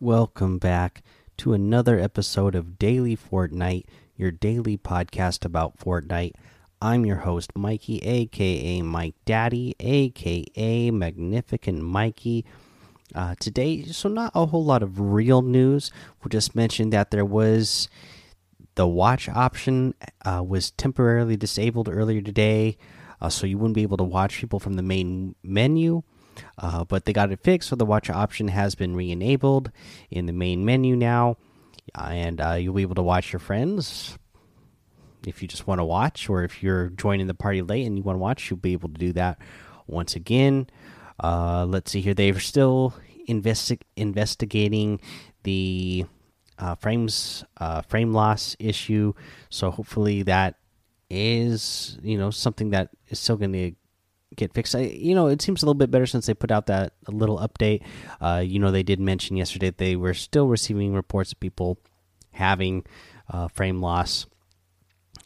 welcome 0.00 0.58
back 0.58 1.02
to 1.36 1.52
another 1.52 1.98
episode 1.98 2.54
of 2.54 2.78
Daily 2.78 3.16
Fortnite, 3.16 3.84
your 4.16 4.30
daily 4.30 4.78
podcast 4.78 5.44
about 5.44 5.76
Fortnite. 5.76 6.34
I'm 6.80 7.04
your 7.04 7.16
host, 7.16 7.56
Mikey, 7.56 7.98
aka 7.98 8.80
Mike 8.82 9.16
Daddy, 9.24 9.74
aka 9.80 10.90
Magnificent 10.92 11.82
Mikey. 11.82 12.44
Uh, 13.12 13.34
today, 13.40 13.84
so 13.86 14.08
not 14.08 14.30
a 14.36 14.46
whole 14.46 14.64
lot 14.64 14.84
of 14.84 15.00
real 15.00 15.42
news. 15.42 15.90
We'll 16.22 16.28
just 16.28 16.54
mention 16.54 16.90
that 16.90 17.10
there 17.10 17.24
was 17.24 17.88
the 18.76 18.86
watch 18.86 19.28
option 19.28 19.94
uh, 20.24 20.44
was 20.46 20.70
temporarily 20.70 21.36
disabled 21.36 21.88
earlier 21.88 22.20
today, 22.20 22.76
uh, 23.20 23.30
so 23.30 23.48
you 23.48 23.58
wouldn't 23.58 23.74
be 23.74 23.82
able 23.82 23.96
to 23.96 24.04
watch 24.04 24.38
people 24.38 24.60
from 24.60 24.74
the 24.74 24.82
main 24.82 25.34
menu. 25.42 26.02
Uh, 26.56 26.84
but 26.84 27.04
they 27.04 27.12
got 27.12 27.32
it 27.32 27.40
fixed, 27.42 27.68
so 27.68 27.76
the 27.76 27.84
watch 27.84 28.10
option 28.10 28.48
has 28.48 28.74
been 28.74 28.94
re-enabled 28.94 29.70
in 30.10 30.26
the 30.26 30.32
main 30.32 30.64
menu 30.64 30.96
now, 30.96 31.36
and 31.94 32.40
uh, 32.40 32.52
you'll 32.52 32.74
be 32.74 32.82
able 32.82 32.94
to 32.94 33.02
watch 33.02 33.32
your 33.32 33.40
friends 33.40 34.18
if 35.26 35.42
you 35.42 35.48
just 35.48 35.66
want 35.66 35.78
to 35.78 35.84
watch, 35.84 36.28
or 36.28 36.42
if 36.42 36.62
you're 36.62 36.88
joining 36.90 37.26
the 37.26 37.34
party 37.34 37.62
late 37.62 37.86
and 37.86 37.96
you 37.96 38.02
want 38.02 38.16
to 38.16 38.20
watch, 38.20 38.50
you'll 38.50 38.58
be 38.58 38.72
able 38.72 38.88
to 38.88 38.98
do 38.98 39.12
that 39.12 39.38
once 39.86 40.16
again. 40.16 40.68
Uh, 41.22 41.66
let's 41.68 41.90
see 41.90 42.00
here; 42.00 42.14
they're 42.14 42.38
still 42.38 42.94
investi 43.28 43.80
investigating 43.96 45.00
the 45.42 46.06
uh, 46.58 46.74
frames 46.76 47.44
uh, 47.58 47.82
frame 47.82 48.12
loss 48.12 48.56
issue, 48.58 49.12
so 49.50 49.70
hopefully 49.70 50.22
that 50.22 50.56
is 51.10 51.98
you 52.02 52.18
know 52.18 52.30
something 52.30 52.70
that 52.70 52.90
is 53.08 53.18
still 53.18 53.36
going 53.36 53.52
to 53.52 53.72
get 54.38 54.54
fixed. 54.54 54.74
I, 54.74 54.80
you 54.80 55.14
know, 55.14 55.26
it 55.26 55.42
seems 55.42 55.62
a 55.62 55.66
little 55.66 55.78
bit 55.78 55.90
better 55.90 56.06
since 56.06 56.26
they 56.26 56.34
put 56.34 56.50
out 56.50 56.66
that 56.66 56.94
little 57.08 57.38
update. 57.38 57.82
Uh, 58.20 58.42
you 58.44 58.58
know, 58.58 58.70
they 58.70 58.82
did 58.82 59.00
mention 59.00 59.36
yesterday 59.36 59.70
they 59.70 59.96
were 59.96 60.14
still 60.14 60.46
receiving 60.46 60.94
reports 60.94 61.32
of 61.32 61.40
people 61.40 61.78
having 62.32 62.84
uh, 63.28 63.48
frame 63.48 63.80
loss, 63.80 64.26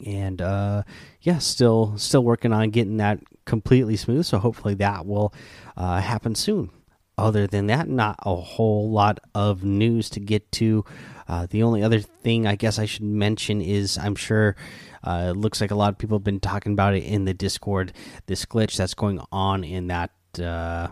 and 0.04 0.42
uh, 0.42 0.82
yeah, 1.20 1.38
still 1.38 1.96
still 1.96 2.24
working 2.24 2.52
on 2.52 2.70
getting 2.70 2.96
that 2.96 3.20
completely 3.44 3.96
smooth. 3.96 4.26
So 4.26 4.38
hopefully 4.38 4.74
that 4.74 5.06
will 5.06 5.32
uh, 5.76 6.00
happen 6.00 6.34
soon. 6.34 6.70
Other 7.18 7.46
than 7.46 7.66
that, 7.66 7.88
not 7.88 8.18
a 8.22 8.34
whole 8.34 8.90
lot 8.90 9.20
of 9.34 9.64
news 9.64 10.08
to 10.10 10.20
get 10.20 10.50
to. 10.52 10.84
Uh, 11.28 11.46
the 11.48 11.62
only 11.62 11.82
other 11.82 12.00
thing 12.00 12.46
I 12.46 12.56
guess 12.56 12.78
I 12.78 12.86
should 12.86 13.04
mention 13.04 13.60
is 13.60 13.98
I'm 13.98 14.14
sure 14.14 14.56
uh, 15.04 15.28
it 15.30 15.36
looks 15.36 15.60
like 15.60 15.70
a 15.70 15.74
lot 15.74 15.92
of 15.92 15.98
people 15.98 16.18
have 16.18 16.24
been 16.24 16.40
talking 16.40 16.72
about 16.72 16.94
it 16.94 17.04
in 17.04 17.24
the 17.24 17.34
Discord. 17.34 17.92
This 18.26 18.46
glitch 18.46 18.76
that's 18.76 18.94
going 18.94 19.20
on 19.30 19.62
in 19.64 19.88
that 19.88 20.10
uh, 20.42 20.88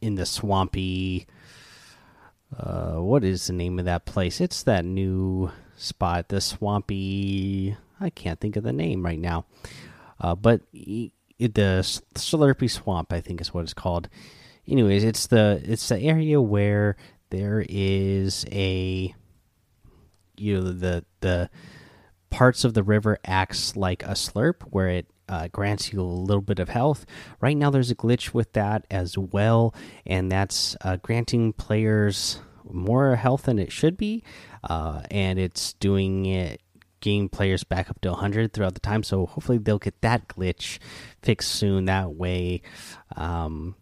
in 0.00 0.14
the 0.14 0.26
swampy. 0.26 1.26
Uh, 2.56 2.96
what 2.96 3.24
is 3.24 3.46
the 3.46 3.52
name 3.52 3.78
of 3.78 3.84
that 3.86 4.04
place? 4.04 4.40
It's 4.40 4.62
that 4.64 4.84
new 4.84 5.50
spot, 5.76 6.28
the 6.28 6.40
swampy. 6.40 7.76
I 8.00 8.10
can't 8.10 8.40
think 8.40 8.56
of 8.56 8.64
the 8.64 8.72
name 8.72 9.04
right 9.04 9.18
now, 9.18 9.46
uh, 10.20 10.34
but 10.34 10.60
the 10.72 11.82
Slurpy 12.14 12.70
Swamp, 12.70 13.12
I 13.12 13.20
think, 13.20 13.40
is 13.40 13.54
what 13.54 13.62
it's 13.62 13.74
called. 13.74 14.08
Anyways, 14.68 15.04
it's 15.04 15.26
the 15.26 15.60
it's 15.64 15.88
the 15.88 16.00
area 16.00 16.40
where 16.40 16.96
there 17.30 17.64
is 17.68 18.44
a 18.52 19.14
you 20.36 20.54
know 20.54 20.72
the 20.72 21.04
the 21.20 21.50
parts 22.30 22.64
of 22.64 22.74
the 22.74 22.82
river 22.82 23.18
acts 23.24 23.76
like 23.76 24.02
a 24.04 24.12
slurp 24.12 24.62
where 24.70 24.88
it 24.88 25.06
uh, 25.28 25.48
grants 25.48 25.92
you 25.92 26.00
a 26.00 26.02
little 26.02 26.42
bit 26.42 26.58
of 26.58 26.68
health. 26.68 27.06
Right 27.40 27.56
now, 27.56 27.70
there's 27.70 27.90
a 27.90 27.94
glitch 27.94 28.34
with 28.34 28.52
that 28.52 28.86
as 28.90 29.16
well, 29.16 29.74
and 30.06 30.30
that's 30.30 30.76
uh, 30.82 30.96
granting 30.96 31.52
players 31.52 32.40
more 32.64 33.16
health 33.16 33.44
than 33.44 33.58
it 33.58 33.72
should 33.72 33.96
be, 33.96 34.22
uh, 34.64 35.02
and 35.10 35.38
it's 35.38 35.72
doing 35.74 36.26
it. 36.26 36.60
Getting 37.00 37.28
players 37.28 37.64
back 37.64 37.90
up 37.90 38.00
to 38.02 38.10
100 38.10 38.52
throughout 38.52 38.74
the 38.74 38.80
time, 38.80 39.02
so 39.02 39.26
hopefully 39.26 39.58
they'll 39.58 39.80
get 39.80 40.00
that 40.02 40.28
glitch 40.28 40.78
fixed 41.20 41.50
soon. 41.50 41.86
That 41.86 42.14
way, 42.14 42.62
um, 43.16 43.74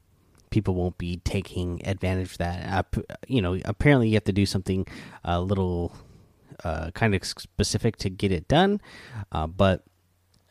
people 0.50 0.74
won't 0.74 0.98
be 0.98 1.18
taking 1.18 1.80
advantage 1.86 2.32
of 2.32 2.38
that. 2.38 2.86
Uh, 2.96 3.00
you 3.26 3.40
know, 3.40 3.58
apparently 3.64 4.08
you 4.08 4.14
have 4.14 4.24
to 4.24 4.32
do 4.32 4.46
something 4.46 4.86
a 5.24 5.40
little 5.40 5.94
uh, 6.64 6.90
kind 6.92 7.14
of 7.14 7.24
specific 7.24 7.96
to 7.96 8.10
get 8.10 8.32
it 8.32 8.48
done, 8.48 8.80
uh, 9.32 9.46
but 9.46 9.84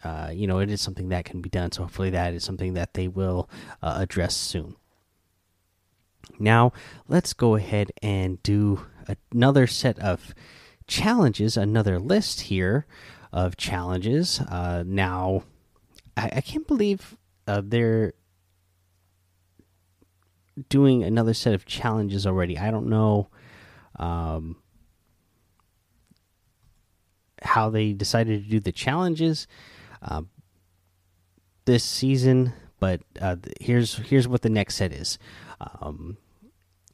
uh, 0.03 0.31
you 0.33 0.47
know 0.47 0.59
it 0.59 0.69
is 0.69 0.81
something 0.81 1.09
that 1.09 1.25
can 1.25 1.41
be 1.41 1.49
done. 1.49 1.71
So 1.71 1.83
hopefully 1.83 2.09
that 2.11 2.33
is 2.33 2.43
something 2.43 2.73
that 2.73 2.93
they 2.93 3.07
will 3.07 3.49
uh, 3.81 3.97
address 3.99 4.35
soon. 4.35 4.75
Now 6.39 6.71
let's 7.07 7.33
go 7.33 7.55
ahead 7.55 7.91
and 8.01 8.41
do 8.43 8.85
another 9.31 9.67
set 9.67 9.99
of 9.99 10.33
challenges, 10.87 11.57
another 11.57 11.99
list 11.99 12.41
here 12.41 12.85
of 13.31 13.57
challenges. 13.57 14.39
Uh, 14.39 14.83
now 14.85 15.43
I, 16.17 16.31
I, 16.37 16.41
can't 16.41 16.66
believe 16.66 17.16
uh, 17.47 17.61
they're 17.63 18.13
doing 20.68 21.03
another 21.03 21.34
set 21.34 21.53
of 21.53 21.66
challenges 21.66 22.28
already. 22.28 22.58
I 22.58 22.72
don't 22.72 22.88
know. 22.88 23.30
Um, 23.97 24.58
how 27.42 27.70
they 27.70 27.94
decided 27.94 28.44
to 28.44 28.50
do 28.50 28.59
the 28.59 28.72
challenges 28.72 29.47
uh, 30.02 30.24
this 31.66 31.84
season. 31.84 32.53
But 32.80 33.02
uh, 33.20 33.38
here's 33.59 33.96
here's 33.97 34.28
what 34.28 34.42
the 34.42 34.50
next 34.50 34.75
set 34.75 34.94
is, 34.94 35.20
um, 35.59 36.18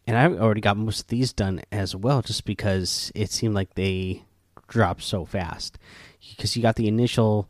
and 0.08 0.18
I've 0.18 0.40
already 0.40 0.62
got 0.62 0.78
most 0.78 1.02
of 1.02 1.08
these 1.08 1.32
done 1.32 1.62
as 1.72 1.96
well, 1.96 2.24
just 2.24 2.44
because 2.44 3.12
it 3.14 3.30
seemed 3.30 3.54
like 3.54 3.76
they 3.76 4.24
dropped 4.68 5.04
so 5.04 5.26
fast. 5.26 5.78
Because 6.36 6.56
you 6.56 6.64
got 6.64 6.76
the 6.76 6.88
initial 6.88 7.48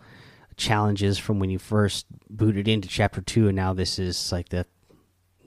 challenges 0.58 1.18
from 1.18 1.40
when 1.40 1.50
you 1.50 1.60
first 1.60 2.08
booted 2.30 2.68
into 2.68 2.90
Chapter 2.90 3.22
Two, 3.22 3.48
and 3.48 3.56
now 3.56 3.74
this 3.74 4.00
is 4.00 4.34
like 4.34 4.50
the 4.50 4.66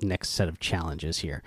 next 0.02 0.30
set 0.30 0.48
of 0.48 0.60
challenges 0.60 1.18
here. 1.18 1.42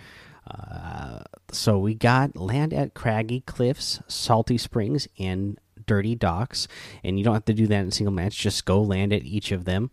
Uh, 0.49 1.19
so 1.51 1.77
we 1.77 1.93
got 1.93 2.35
land 2.35 2.73
at 2.73 2.93
Craggy 2.93 3.41
Cliffs, 3.41 4.01
Salty 4.07 4.57
Springs, 4.57 5.07
and 5.19 5.59
dirty 5.85 6.15
docks, 6.15 6.67
and 7.03 7.17
you 7.17 7.23
don't 7.23 7.33
have 7.33 7.45
to 7.45 7.53
do 7.53 7.67
that 7.67 7.81
in 7.81 7.91
single 7.91 8.13
match. 8.13 8.37
Just 8.37 8.65
go 8.65 8.81
land 8.81 9.13
at 9.13 9.23
each 9.23 9.51
of 9.51 9.65
them. 9.65 9.91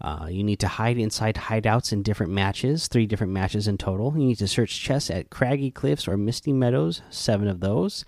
Uh, 0.00 0.28
you 0.30 0.44
need 0.44 0.60
to 0.60 0.68
hide 0.68 0.96
inside 0.96 1.34
hideouts 1.34 1.92
in 1.92 2.02
different 2.02 2.32
matches, 2.32 2.86
three 2.86 3.06
different 3.06 3.32
matches 3.32 3.66
in 3.66 3.76
total. 3.76 4.12
You 4.16 4.26
need 4.26 4.38
to 4.38 4.46
search 4.46 4.80
chests 4.80 5.10
at 5.10 5.30
Craggy 5.30 5.72
Cliffs 5.72 6.06
or 6.06 6.16
Misty 6.16 6.52
Meadows, 6.52 7.02
seven 7.10 7.48
of 7.48 7.60
those. 7.60 8.04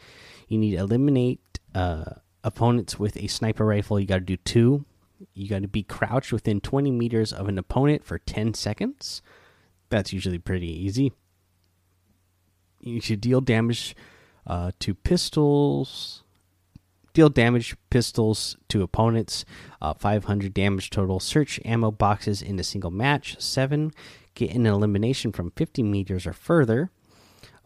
You 0.46 0.58
need 0.58 0.72
to 0.72 0.78
eliminate 0.78 1.40
uh, 1.74 2.04
opponents 2.44 2.98
with 2.98 3.16
a 3.16 3.26
sniper 3.26 3.64
rifle. 3.64 3.98
You 3.98 4.06
got 4.06 4.16
to 4.16 4.20
do 4.20 4.36
two. 4.36 4.84
You 5.34 5.48
got 5.48 5.62
to 5.62 5.68
be 5.68 5.82
crouched 5.82 6.32
within 6.32 6.60
20 6.60 6.90
meters 6.92 7.32
of 7.32 7.48
an 7.48 7.58
opponent 7.58 8.04
for 8.04 8.18
10 8.18 8.54
seconds. 8.54 9.20
That's 9.90 10.12
usually 10.12 10.38
pretty 10.38 10.68
easy. 10.68 11.12
You 12.80 13.00
should 13.00 13.20
deal 13.20 13.40
damage 13.40 13.94
uh, 14.46 14.70
to 14.78 14.94
pistols, 14.94 16.22
deal 17.12 17.28
damage 17.28 17.76
pistols 17.90 18.56
to 18.68 18.82
opponents, 18.82 19.44
uh, 19.82 19.92
500 19.92 20.54
damage 20.54 20.90
total. 20.90 21.20
Search 21.20 21.60
ammo 21.64 21.90
boxes 21.90 22.40
in 22.40 22.58
a 22.58 22.64
single 22.64 22.90
match. 22.90 23.38
Seven, 23.40 23.92
get 24.34 24.54
an 24.54 24.64
elimination 24.64 25.32
from 25.32 25.50
50 25.56 25.82
meters 25.82 26.26
or 26.26 26.32
further. 26.32 26.90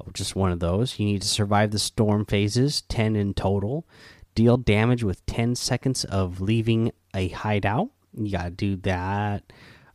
Oh, 0.00 0.10
just 0.12 0.34
one 0.34 0.50
of 0.50 0.60
those. 0.60 0.98
You 0.98 1.06
need 1.06 1.22
to 1.22 1.28
survive 1.28 1.70
the 1.70 1.78
storm 1.78 2.24
phases, 2.24 2.82
10 2.82 3.14
in 3.14 3.34
total. 3.34 3.86
Deal 4.34 4.56
damage 4.56 5.04
with 5.04 5.24
10 5.26 5.54
seconds 5.54 6.04
of 6.04 6.40
leaving 6.40 6.90
a 7.14 7.28
hideout. 7.28 7.90
You 8.16 8.32
got 8.32 8.44
to 8.44 8.50
do 8.50 8.76
that 8.76 9.44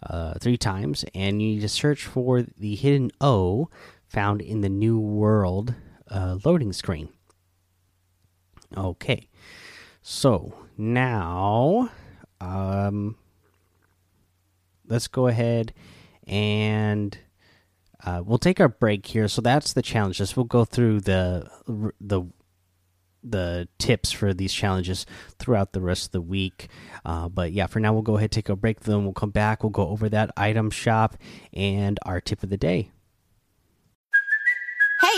uh, 0.04 0.34
three 0.40 0.58
times. 0.58 1.06
And 1.14 1.42
you 1.42 1.50
need 1.50 1.62
to 1.62 1.70
search 1.70 2.06
for 2.06 2.42
the 2.42 2.76
hidden 2.76 3.12
O 3.22 3.70
found 4.08 4.42
in 4.42 4.62
the 4.62 4.70
New 4.70 5.00
World 5.00 5.76
uh, 6.10 6.38
loading 6.44 6.74
screen. 6.74 7.10
Okay. 8.76 9.28
So 10.02 10.54
now, 10.78 11.90
um, 12.42 13.16
let's 14.88 15.08
go 15.08 15.28
ahead 15.28 15.74
and 16.26 17.18
uh, 18.04 18.22
we'll 18.26 18.38
take 18.38 18.60
our 18.60 18.70
break 18.70 19.06
here. 19.06 19.28
So 19.28 19.42
that's 19.42 19.74
the 19.74 19.82
challenges. 19.82 20.36
We'll 20.36 20.46
go 20.46 20.66
through 20.66 21.02
the 21.02 21.50
the 22.00 22.24
the 23.24 23.68
tips 23.78 24.12
for 24.12 24.34
these 24.34 24.54
challenges 24.54 25.06
throughout 25.38 25.74
the 25.74 25.82
rest 25.82 26.08
of 26.08 26.12
the 26.12 26.22
week. 26.22 26.70
Uh, 27.06 27.30
but 27.30 27.52
yeah, 27.52 27.68
for 27.68 27.80
now 27.80 27.94
we'll 27.94 28.02
go 28.02 28.18
ahead 28.18 28.32
take 28.32 28.50
a 28.50 28.56
break. 28.56 28.82
Then 28.82 29.04
we'll 29.04 29.14
come 29.14 29.32
back. 29.32 29.64
We'll 29.64 29.70
go 29.72 29.88
over 29.88 30.10
that 30.10 30.32
item 30.38 30.70
shop 30.70 31.18
and 31.54 32.00
our 32.06 32.22
tip 32.22 32.44
of 32.44 32.50
the 32.50 32.58
day. 32.58 32.92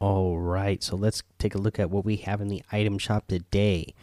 All 0.00 0.38
right, 0.38 0.82
so 0.82 0.96
let's 0.96 1.22
take 1.38 1.54
a 1.54 1.58
look 1.58 1.78
at 1.78 1.90
what 1.90 2.06
we 2.06 2.16
have 2.16 2.40
in 2.40 2.48
the 2.48 2.62
item 2.72 2.96
shop 2.96 3.26
today. 3.26 3.94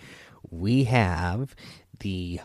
We 0.52 0.84
have 0.84 1.56
the 2.02 2.42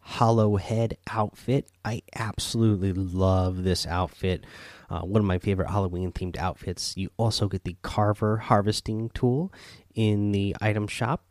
hollow 0.00 0.56
head 0.56 0.96
outfit. 1.08 1.70
I 1.84 2.02
absolutely 2.16 2.92
love 2.92 3.62
this 3.62 3.86
outfit. 3.86 4.44
Uh, 4.90 5.02
one 5.02 5.20
of 5.20 5.26
my 5.26 5.38
favorite 5.38 5.70
Halloween 5.70 6.10
themed 6.10 6.36
outfits. 6.36 6.96
You 6.96 7.10
also 7.16 7.46
get 7.46 7.62
the 7.62 7.76
carver 7.82 8.38
harvesting 8.38 9.10
tool 9.10 9.52
in 9.94 10.32
the 10.32 10.56
item 10.60 10.88
shop. 10.88 11.22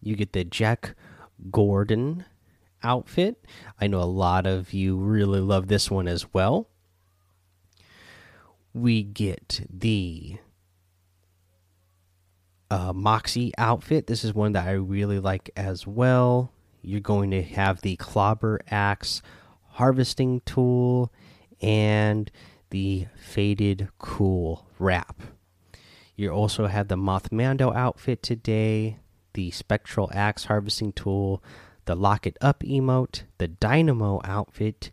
You 0.00 0.14
get 0.14 0.32
the 0.32 0.44
Jack 0.44 0.94
Gourdon 1.50 2.24
outfit. 2.84 3.44
I 3.80 3.88
know 3.88 4.00
a 4.00 4.04
lot 4.04 4.46
of 4.46 4.72
you 4.72 4.96
really 4.96 5.40
love 5.40 5.66
this 5.66 5.90
one 5.90 6.06
as 6.06 6.32
well. 6.32 6.68
We 8.72 9.02
get 9.02 9.66
the 9.68 10.38
uh, 12.70 12.92
Moxie 12.92 13.52
outfit. 13.58 14.06
This 14.06 14.24
is 14.24 14.34
one 14.34 14.52
that 14.52 14.66
I 14.66 14.72
really 14.72 15.18
like 15.18 15.50
as 15.56 15.86
well. 15.86 16.52
You're 16.82 17.00
going 17.00 17.30
to 17.32 17.42
have 17.42 17.82
the 17.82 17.96
Clobber 17.96 18.60
Axe 18.70 19.22
harvesting 19.72 20.40
tool 20.46 21.12
and 21.60 22.30
the 22.70 23.06
Faded 23.16 23.88
Cool 23.98 24.66
wrap. 24.78 25.20
You 26.16 26.30
also 26.30 26.66
have 26.66 26.88
the 26.88 26.96
Mothmando 26.96 27.74
outfit 27.74 28.22
today, 28.22 28.98
the 29.34 29.50
Spectral 29.50 30.10
Axe 30.12 30.44
harvesting 30.44 30.92
tool, 30.92 31.42
the 31.86 31.94
Lock 31.94 32.26
It 32.26 32.36
Up 32.40 32.62
emote, 32.62 33.22
the 33.38 33.48
Dynamo 33.48 34.20
outfit, 34.24 34.90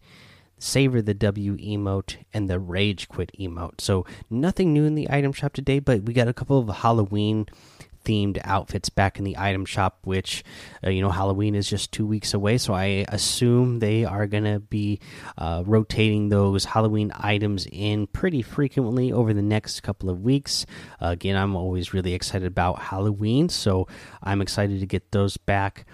Savor 0.59 1.01
the 1.01 1.13
W 1.13 1.57
emote, 1.57 2.17
and 2.33 2.49
the 2.49 2.59
Rage 2.59 3.07
Quit 3.07 3.31
emote. 3.39 3.81
So, 3.81 4.05
nothing 4.29 4.73
new 4.73 4.85
in 4.85 4.95
the 4.95 5.09
item 5.09 5.33
shop 5.33 5.53
today, 5.53 5.79
but 5.79 6.03
we 6.03 6.13
got 6.13 6.27
a 6.27 6.33
couple 6.33 6.59
of 6.59 6.67
Halloween 6.77 7.47
themed 8.07 8.39
outfits 8.45 8.89
back 8.89 9.19
in 9.19 9.25
the 9.25 9.37
item 9.37 9.65
shop 9.65 9.99
which 10.05 10.43
uh, 10.85 10.89
you 10.89 11.01
know 11.01 11.09
halloween 11.09 11.53
is 11.53 11.69
just 11.69 11.91
two 11.91 12.05
weeks 12.05 12.33
away 12.33 12.57
so 12.57 12.73
i 12.73 13.05
assume 13.09 13.79
they 13.79 14.05
are 14.05 14.25
going 14.25 14.45
to 14.45 14.59
be 14.59 14.97
uh, 15.37 15.61
rotating 15.65 16.29
those 16.29 16.63
halloween 16.63 17.11
items 17.15 17.67
in 17.69 18.07
pretty 18.07 18.41
frequently 18.41 19.11
over 19.11 19.33
the 19.33 19.41
next 19.41 19.81
couple 19.81 20.09
of 20.09 20.21
weeks 20.21 20.65
uh, 21.01 21.07
again 21.07 21.35
i'm 21.35 21.55
always 21.55 21.93
really 21.93 22.13
excited 22.13 22.47
about 22.47 22.79
halloween 22.79 23.49
so 23.49 23.85
i'm 24.23 24.41
excited 24.41 24.79
to 24.79 24.85
get 24.85 25.11
those 25.11 25.35
back 25.35 25.85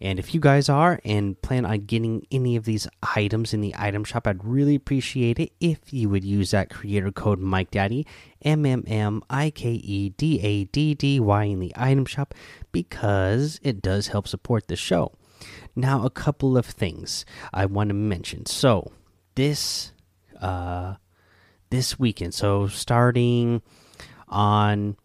and 0.00 0.18
if 0.18 0.34
you 0.34 0.40
guys 0.40 0.68
are 0.68 1.00
and 1.04 1.40
plan 1.40 1.64
on 1.64 1.86
getting 1.86 2.26
any 2.30 2.56
of 2.56 2.64
these 2.64 2.86
items 3.14 3.54
in 3.54 3.60
the 3.60 3.74
item 3.76 4.04
shop, 4.04 4.26
I'd 4.26 4.44
really 4.44 4.74
appreciate 4.74 5.38
it 5.38 5.52
if 5.60 5.92
you 5.92 6.08
would 6.08 6.24
use 6.24 6.50
that 6.50 6.70
creator 6.70 7.12
code 7.12 7.38
Mike 7.38 7.70
Daddy 7.70 8.06
M 8.42 8.66
M 8.66 8.84
M 8.86 9.22
I 9.30 9.50
K 9.50 9.70
E 9.72 10.10
D 10.10 10.40
A 10.40 10.64
D 10.64 10.94
D 10.94 11.20
Y 11.20 11.44
in 11.44 11.60
the 11.60 11.72
item 11.76 12.04
shop 12.04 12.34
because 12.72 13.60
it 13.62 13.80
does 13.82 14.08
help 14.08 14.28
support 14.28 14.68
the 14.68 14.76
show. 14.76 15.12
Now, 15.76 16.04
a 16.04 16.10
couple 16.10 16.56
of 16.56 16.66
things 16.66 17.24
I 17.52 17.66
want 17.66 17.88
to 17.88 17.94
mention. 17.94 18.46
So, 18.46 18.92
this 19.34 19.92
uh, 20.40 20.94
this 21.70 21.98
weekend, 21.98 22.34
so 22.34 22.66
starting 22.68 23.62
on 24.28 24.96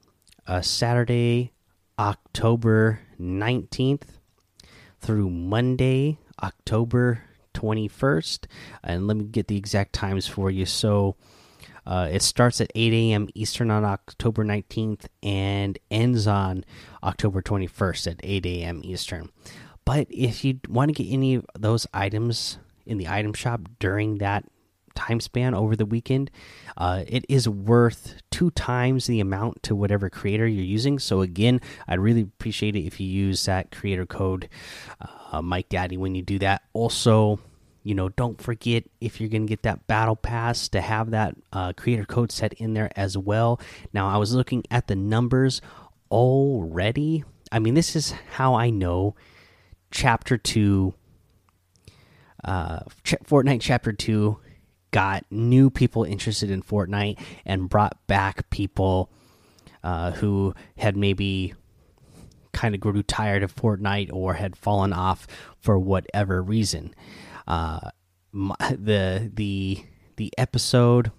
uh, 0.48 0.62
Saturday, 0.62 1.52
October 1.98 3.02
nineteenth 3.18 4.19
through 5.00 5.30
Monday, 5.30 6.20
October 6.42 7.24
21st. 7.54 8.46
And 8.84 9.08
let 9.08 9.18
me 9.18 9.26
get 9.26 9.48
the 9.48 9.58
exact 9.58 9.94
times 9.94 10.28
for 10.28 10.50
you. 10.52 10.66
So 10.66 11.16
uh, 11.86 12.08
it 12.12 12.22
starts 12.22 12.62
at 12.62 12.72
8 12.76 12.94
a.m. 12.94 13.30
Eastern 13.34 13.72
on 13.72 13.84
October 13.84 14.44
19th 14.44 15.08
and 15.24 15.80
ends 15.90 16.28
on 16.28 16.64
October 17.04 17.42
21st 17.42 18.12
at 18.12 18.20
8 18.22 18.46
a.m. 18.46 18.82
Eastern. 18.84 19.30
But 19.86 20.08
if 20.10 20.46
you 20.46 20.60
want 20.70 20.96
to 20.96 21.04
get 21.04 21.12
any 21.12 21.36
of 21.36 21.46
those 21.58 21.88
items 21.94 22.60
in 22.86 22.98
the 22.98 23.08
item 23.08 23.34
shop 23.34 23.62
during 23.80 24.20
that 24.20 24.46
time 25.00 25.20
span 25.22 25.54
over 25.54 25.76
the 25.76 25.86
weekend, 25.86 26.30
uh, 26.78 27.04
it 27.08 27.26
is 27.30 27.48
worth 27.48 28.22
two 28.30 28.52
times 28.52 29.08
the 29.08 29.22
amount 29.22 29.64
to 29.64 29.76
whatever 29.76 30.10
creator 30.10 30.46
you're 30.46 30.64
using. 30.64 31.00
So 31.00 31.22
again, 31.22 31.62
I'd 31.88 32.00
really 32.00 32.22
appreciate 32.22 32.76
it 32.76 32.82
if 32.82 33.00
you 33.00 33.08
use 33.08 33.46
that 33.46 33.72
creator 33.72 34.06
code, 34.06 34.50
uh, 35.32 35.42
Mike 35.42 35.70
Daddy, 35.70 35.98
when 35.98 36.16
you 36.16 36.22
do 36.22 36.38
that. 36.40 36.64
Also, 36.74 37.40
you 37.84 37.96
know, 37.96 38.10
don't 38.10 38.42
forget 38.42 38.84
if 39.00 39.20
you're 39.22 39.30
going 39.30 39.48
to 39.48 39.50
get 39.50 39.64
that 39.64 39.88
battle 39.88 40.16
pass 40.18 40.68
to 40.70 40.82
have 40.82 41.12
that 41.12 41.36
uh, 41.54 41.72
creator 41.74 42.06
code 42.06 42.32
set 42.32 42.54
in 42.54 42.74
there 42.74 42.92
as 42.96 43.18
well. 43.18 43.60
Now, 43.94 44.10
I 44.10 44.18
was 44.18 44.34
looking 44.36 44.64
at 44.70 44.88
the 44.88 44.96
numbers 44.96 45.62
already. 46.12 47.24
I 47.52 47.60
mean, 47.60 47.74
this 47.74 47.96
is 47.96 48.14
how 48.34 48.54
I 48.56 48.70
know 48.70 49.16
chapter 49.92 50.38
two 50.38 50.94
uh 52.44 52.80
Fortnite 53.04 53.60
chapter 53.60 53.92
2 53.92 54.38
got 54.92 55.26
new 55.30 55.70
people 55.70 56.04
interested 56.04 56.50
in 56.50 56.62
Fortnite 56.62 57.20
and 57.46 57.70
brought 57.70 58.06
back 58.08 58.50
people 58.50 59.10
uh, 59.84 60.12
who 60.12 60.54
had 60.78 60.98
maybe 60.98 61.54
kind 62.52 62.76
of 62.76 62.82
grew 62.82 63.04
tired 63.04 63.44
of 63.44 63.56
Fortnite 63.56 64.12
or 64.12 64.34
had 64.34 64.56
fallen 64.56 64.94
off 64.94 65.28
for 65.60 65.78
whatever 65.78 66.42
reason. 66.42 66.94
Uh, 67.48 67.92
the 68.34 69.32
the 69.34 69.84
the 70.18 70.32
episode 70.38 71.12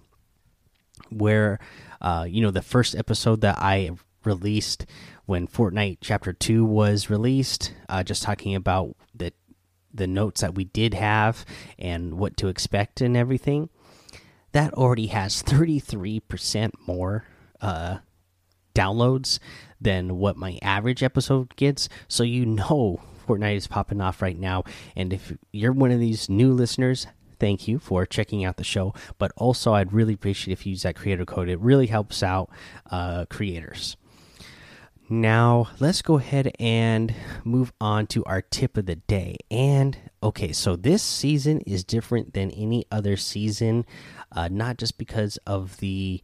where 1.09 1.59
uh, 2.01 2.25
you 2.29 2.41
know 2.41 2.51
the 2.51 2.61
first 2.61 2.95
episode 2.95 3.41
that 3.41 3.57
I 3.57 3.91
released 4.23 4.85
when 5.25 5.47
Fortnite 5.47 5.97
Chapter 6.01 6.33
Two 6.33 6.65
was 6.65 7.09
released, 7.09 7.73
uh, 7.89 8.03
just 8.03 8.23
talking 8.23 8.55
about 8.55 8.95
the 9.15 9.33
the 9.93 10.07
notes 10.07 10.41
that 10.41 10.55
we 10.55 10.65
did 10.65 10.93
have 10.93 11.45
and 11.77 12.15
what 12.15 12.37
to 12.37 12.47
expect 12.47 13.01
and 13.01 13.15
everything, 13.15 13.69
that 14.51 14.73
already 14.73 15.07
has 15.07 15.43
33% 15.43 16.71
more 16.87 17.25
uh, 17.61 17.97
downloads 18.75 19.39
than 19.79 20.17
what 20.17 20.37
my 20.37 20.59
average 20.61 21.03
episode 21.03 21.55
gets. 21.55 21.89
So 22.07 22.23
you 22.23 22.45
know 22.45 23.01
Fortnite 23.27 23.55
is 23.55 23.67
popping 23.67 24.01
off 24.01 24.21
right 24.21 24.37
now. 24.37 24.63
And 24.95 25.13
if 25.13 25.33
you're 25.51 25.71
one 25.71 25.91
of 25.91 25.99
these 25.99 26.29
new 26.29 26.51
listeners, 26.53 27.07
thank 27.39 27.67
you 27.67 27.79
for 27.79 28.05
checking 28.05 28.43
out 28.43 28.57
the 28.57 28.63
show. 28.63 28.93
But 29.17 29.31
also, 29.37 29.73
I'd 29.73 29.93
really 29.93 30.13
appreciate 30.13 30.53
if 30.53 30.65
you 30.65 30.71
use 30.71 30.83
that 30.83 30.95
creator 30.95 31.25
code. 31.25 31.49
It 31.49 31.59
really 31.59 31.87
helps 31.87 32.23
out 32.23 32.49
uh, 32.89 33.25
creators. 33.29 33.95
Now, 35.11 35.67
let's 35.81 36.01
go 36.01 36.19
ahead 36.19 36.55
and 36.57 37.13
move 37.43 37.73
on 37.81 38.07
to 38.07 38.23
our 38.23 38.41
tip 38.41 38.77
of 38.77 38.85
the 38.85 38.95
day. 38.95 39.35
And 39.51 39.97
okay, 40.23 40.53
so 40.53 40.77
this 40.77 41.03
season 41.03 41.59
is 41.67 41.83
different 41.83 42.33
than 42.33 42.49
any 42.51 42.85
other 42.89 43.17
season, 43.17 43.85
uh, 44.31 44.47
not 44.49 44.77
just 44.77 44.97
because 44.97 45.35
of 45.45 45.75
the 45.79 46.23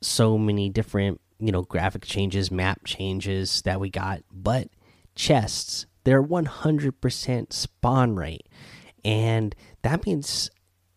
so 0.00 0.38
many 0.38 0.68
different, 0.68 1.20
you 1.40 1.50
know, 1.50 1.62
graphic 1.62 2.04
changes, 2.04 2.52
map 2.52 2.82
changes 2.84 3.62
that 3.62 3.80
we 3.80 3.90
got, 3.90 4.22
but 4.30 4.68
chests, 5.16 5.86
they're 6.04 6.22
100% 6.22 7.52
spawn 7.52 8.14
rate. 8.14 8.48
And 9.04 9.56
that 9.82 10.06
means 10.06 10.52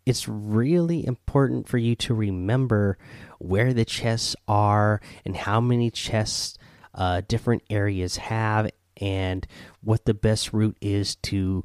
it's 0.05 0.27
really 0.27 1.03
important 1.07 1.67
for 1.67 1.79
you 1.79 1.95
to 1.95 2.13
remember 2.13 2.99
where 3.39 3.73
the 3.73 3.85
chests 3.85 4.35
are 4.47 5.01
and 5.25 5.35
how 5.35 5.59
many 5.59 5.89
chests 5.89 6.59
uh, 6.93 7.21
different 7.27 7.63
areas 7.69 8.17
have 8.17 8.69
and 8.97 9.47
what 9.81 10.05
the 10.05 10.13
best 10.13 10.53
route 10.53 10.77
is 10.81 11.15
to 11.17 11.63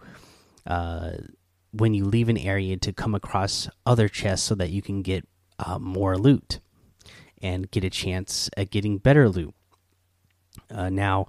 uh, 0.66 1.12
when 1.72 1.94
you 1.94 2.04
leave 2.04 2.28
an 2.28 2.38
area 2.38 2.76
to 2.76 2.92
come 2.92 3.14
across 3.14 3.68
other 3.84 4.08
chests 4.08 4.46
so 4.46 4.54
that 4.54 4.70
you 4.70 4.80
can 4.80 5.02
get 5.02 5.26
uh, 5.58 5.78
more 5.78 6.16
loot 6.16 6.60
and 7.42 7.70
get 7.70 7.84
a 7.84 7.90
chance 7.90 8.48
at 8.56 8.70
getting 8.70 8.98
better 8.98 9.28
loot. 9.28 9.54
Uh, 10.70 10.88
now, 10.88 11.26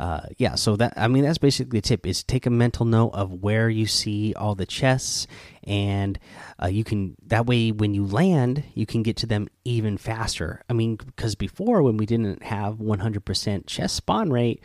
uh, 0.00 0.22
yeah, 0.38 0.54
so 0.54 0.76
that 0.76 0.94
I 0.96 1.08
mean 1.08 1.24
that's 1.24 1.36
basically 1.36 1.78
the 1.78 1.82
tip 1.82 2.06
is 2.06 2.22
take 2.22 2.46
a 2.46 2.50
mental 2.50 2.86
note 2.86 3.10
of 3.10 3.42
where 3.42 3.68
you 3.68 3.86
see 3.86 4.32
all 4.32 4.54
the 4.54 4.64
chests, 4.64 5.26
and 5.64 6.18
uh, 6.60 6.68
you 6.68 6.84
can 6.84 7.16
that 7.26 7.44
way 7.44 7.70
when 7.70 7.92
you 7.92 8.06
land 8.06 8.64
you 8.72 8.86
can 8.86 9.02
get 9.02 9.18
to 9.18 9.26
them 9.26 9.48
even 9.66 9.98
faster. 9.98 10.62
I 10.70 10.72
mean 10.72 10.96
because 10.96 11.34
before 11.34 11.82
when 11.82 11.98
we 11.98 12.06
didn't 12.06 12.42
have 12.44 12.76
100% 12.76 13.66
chest 13.66 13.94
spawn 13.94 14.30
rate. 14.30 14.62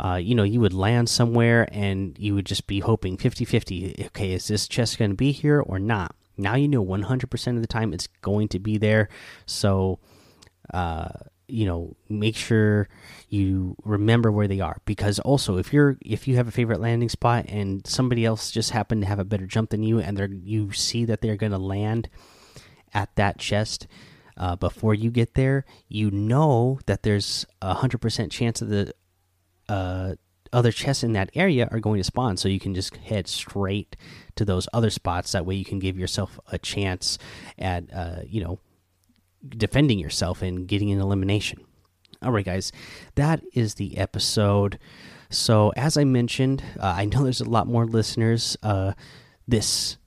Uh, 0.00 0.16
you 0.16 0.34
know, 0.34 0.42
you 0.42 0.60
would 0.60 0.72
land 0.72 1.08
somewhere 1.08 1.68
and 1.70 2.18
you 2.18 2.34
would 2.34 2.44
just 2.44 2.66
be 2.66 2.80
hoping 2.80 3.16
50 3.16 3.44
50. 3.44 4.06
Okay, 4.06 4.32
is 4.32 4.48
this 4.48 4.66
chest 4.66 4.98
going 4.98 5.12
to 5.12 5.16
be 5.16 5.30
here 5.30 5.60
or 5.60 5.78
not? 5.78 6.16
Now 6.36 6.56
you 6.56 6.66
know 6.66 6.84
100% 6.84 7.54
of 7.54 7.60
the 7.60 7.68
time 7.68 7.92
it's 7.92 8.08
going 8.20 8.48
to 8.48 8.58
be 8.58 8.76
there. 8.76 9.08
So, 9.46 10.00
uh, 10.72 11.08
you 11.46 11.66
know 11.66 11.94
make 12.08 12.36
sure 12.36 12.88
you 13.28 13.76
remember 13.84 14.32
where 14.32 14.48
they 14.48 14.60
are. 14.60 14.80
Because 14.84 15.18
also 15.20 15.58
if 15.58 15.72
you're 15.72 15.96
if 16.00 16.26
you 16.26 16.36
have 16.36 16.48
a 16.48 16.52
favorite 16.52 16.80
landing 16.80 17.08
spot 17.08 17.46
and 17.48 17.86
somebody 17.86 18.24
else 18.24 18.50
just 18.50 18.70
happened 18.70 19.02
to 19.02 19.08
have 19.08 19.18
a 19.18 19.24
better 19.24 19.46
jump 19.46 19.70
than 19.70 19.82
you 19.82 19.98
and 19.98 20.16
they're 20.16 20.32
you 20.32 20.72
see 20.72 21.04
that 21.04 21.20
they're 21.20 21.36
going 21.36 21.52
to 21.52 21.58
land 21.58 22.08
at 22.92 23.14
that 23.16 23.38
chest 23.38 23.86
uh, 24.36 24.56
before 24.56 24.94
you 24.94 25.10
get 25.10 25.34
there 25.34 25.64
you 25.88 26.10
know 26.10 26.78
that 26.86 27.02
there's 27.02 27.44
a 27.60 27.74
hundred 27.74 28.00
percent 28.00 28.32
chance 28.32 28.62
of 28.62 28.68
the 28.68 28.92
uh, 29.68 30.14
other 30.54 30.72
chests 30.72 31.02
in 31.02 31.12
that 31.12 31.30
area 31.34 31.68
are 31.70 31.80
going 31.80 31.98
to 31.98 32.04
spawn. 32.04 32.36
So 32.36 32.48
you 32.48 32.60
can 32.60 32.74
just 32.74 32.96
head 32.96 33.26
straight 33.26 33.96
to 34.36 34.44
those 34.44 34.68
other 34.72 34.90
spots. 34.90 35.32
That 35.32 35.44
way 35.44 35.56
you 35.56 35.64
can 35.64 35.80
give 35.80 35.98
yourself 35.98 36.38
a 36.50 36.58
chance 36.58 37.18
at 37.58 37.92
uh, 37.92 38.20
you 38.26 38.42
know 38.42 38.60
defending 39.48 39.98
yourself 39.98 40.42
and 40.42 40.66
getting 40.66 40.90
an 40.90 41.00
elimination. 41.00 41.60
All 42.22 42.32
right, 42.32 42.44
guys, 42.44 42.72
that 43.16 43.42
is 43.52 43.74
the 43.74 43.98
episode. 43.98 44.78
So, 45.30 45.72
as 45.76 45.96
I 45.96 46.04
mentioned, 46.04 46.62
uh, 46.80 46.94
I 46.96 47.04
know 47.04 47.22
there's 47.22 47.40
a 47.40 47.48
lot 47.48 47.66
more 47.66 47.86
listeners. 47.86 48.56
Uh, 48.62 48.92
this 49.46 49.98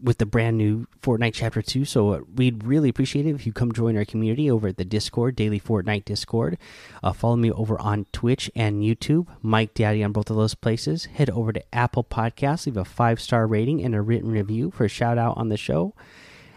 with 0.00 0.18
the 0.18 0.26
brand 0.26 0.58
new 0.58 0.86
Fortnite 1.00 1.32
Chapter 1.34 1.62
2. 1.62 1.84
So 1.84 2.10
uh, 2.12 2.20
we'd 2.34 2.64
really 2.64 2.88
appreciate 2.88 3.26
it 3.26 3.34
if 3.34 3.46
you 3.46 3.52
come 3.52 3.72
join 3.72 3.96
our 3.96 4.04
community 4.04 4.50
over 4.50 4.68
at 4.68 4.76
the 4.76 4.84
Discord, 4.84 5.36
Daily 5.36 5.58
Fortnite 5.58 6.04
Discord. 6.04 6.58
Uh, 7.02 7.12
follow 7.12 7.36
me 7.36 7.50
over 7.50 7.80
on 7.80 8.06
Twitch 8.12 8.50
and 8.54 8.82
YouTube, 8.82 9.26
Mike 9.42 9.74
Daddy 9.74 10.04
on 10.04 10.12
both 10.12 10.30
of 10.30 10.36
those 10.36 10.54
places. 10.54 11.06
Head 11.06 11.30
over 11.30 11.52
to 11.52 11.74
Apple 11.74 12.04
Podcasts, 12.04 12.66
leave 12.66 12.76
a 12.76 12.84
five 12.84 13.20
star 13.20 13.46
rating 13.46 13.82
and 13.82 13.94
a 13.94 14.02
written 14.02 14.30
review 14.30 14.70
for 14.70 14.84
a 14.84 14.88
shout 14.88 15.18
out 15.18 15.36
on 15.36 15.48
the 15.48 15.56
show. 15.56 15.94